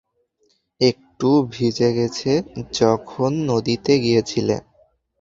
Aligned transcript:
একটু 0.81 1.29
ভিজে 1.51 1.89
গেছে 1.97 2.31
যখন 2.73 3.31
নদীতে 3.49 3.93
গিয়েছিলে। 3.99 4.55